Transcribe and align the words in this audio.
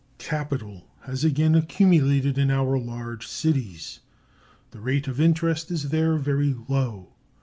Capital 0.17 0.87
has 1.01 1.23
again 1.23 1.53
accumulated 1.53 2.35
in 2.35 2.49
our 2.49 2.79
large 2.79 3.27
cities. 3.27 3.99
The 4.71 4.79
rate 4.81 5.07
of 5.07 5.21
interest 5.21 5.69
is 5.69 5.89
there 5.89 6.17
very 6.17 6.55
low. 6.67 7.09